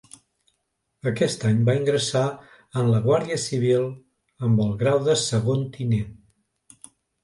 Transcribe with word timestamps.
Aquest 1.11 1.45
any 1.49 1.59
va 1.67 1.75
ingressar 1.81 2.25
en 2.83 2.91
la 2.95 3.03
Guàrdia 3.05 3.39
Civil 3.47 3.89
amb 4.51 4.67
el 4.69 4.77
grau 4.85 5.09
de 5.13 5.21
Segon 5.29 5.67
Tinent. 5.81 6.87